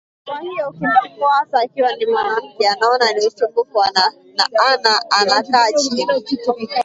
kwa 0.25 0.39
hiyo 0.39 0.69
ukimsumbua 0.69 1.33
hasa 1.33 1.59
akiwa 1.61 1.95
ni 1.95 2.05
mwanamke 2.05 2.67
anaona 2.69 3.13
ni 3.13 3.27
usumbufu 3.27 3.83
ana 3.83 4.11
ana 5.19 5.43
kaa 5.43 5.71
chini 5.71 6.23